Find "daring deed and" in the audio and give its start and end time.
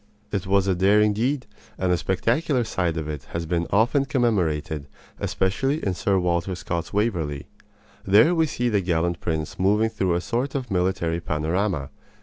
0.73-1.91